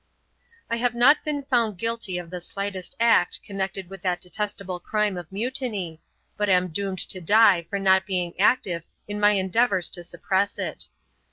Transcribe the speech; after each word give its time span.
'I 0.71 0.77
have 0.77 0.95
not 0.95 1.23
been 1.23 1.43
found 1.43 1.77
guilty 1.77 2.17
of 2.17 2.31
the 2.31 2.41
slightest 2.41 2.95
act 2.99 3.37
connected 3.43 3.87
with 3.87 4.01
that 4.01 4.19
detestable 4.19 4.79
crime 4.79 5.15
of 5.15 5.31
mutiny, 5.31 6.01
but 6.37 6.49
am 6.49 6.69
doomed 6.69 6.97
to 7.09 7.21
die 7.21 7.61
for 7.69 7.77
not 7.77 8.07
being 8.07 8.33
active 8.39 8.83
in 9.07 9.19
my 9.19 9.33
endeavours 9.33 9.89
to 9.91 10.03
suppress 10.03 10.57
it. 10.57 10.87